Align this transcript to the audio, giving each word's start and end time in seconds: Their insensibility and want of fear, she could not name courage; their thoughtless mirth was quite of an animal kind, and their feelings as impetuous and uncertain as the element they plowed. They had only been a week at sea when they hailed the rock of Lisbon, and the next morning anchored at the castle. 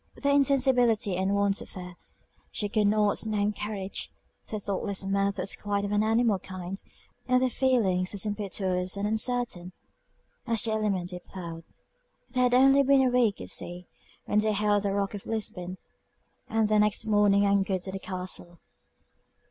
Their 0.15 0.33
insensibility 0.33 1.15
and 1.15 1.35
want 1.35 1.61
of 1.61 1.69
fear, 1.69 1.93
she 2.49 2.67
could 2.69 2.87
not 2.87 3.23
name 3.27 3.53
courage; 3.53 4.09
their 4.47 4.59
thoughtless 4.59 5.05
mirth 5.05 5.37
was 5.37 5.55
quite 5.55 5.85
of 5.85 5.91
an 5.91 6.01
animal 6.01 6.39
kind, 6.39 6.83
and 7.27 7.39
their 7.39 7.51
feelings 7.51 8.15
as 8.15 8.25
impetuous 8.25 8.97
and 8.97 9.07
uncertain 9.07 9.73
as 10.47 10.63
the 10.63 10.71
element 10.71 11.11
they 11.11 11.19
plowed. 11.19 11.65
They 12.31 12.41
had 12.41 12.55
only 12.55 12.81
been 12.81 13.03
a 13.03 13.11
week 13.11 13.41
at 13.41 13.49
sea 13.49 13.89
when 14.25 14.39
they 14.39 14.53
hailed 14.53 14.81
the 14.81 14.91
rock 14.91 15.13
of 15.13 15.27
Lisbon, 15.27 15.77
and 16.47 16.67
the 16.67 16.79
next 16.79 17.05
morning 17.05 17.45
anchored 17.45 17.87
at 17.87 17.93
the 17.93 17.99
castle. 17.99 18.57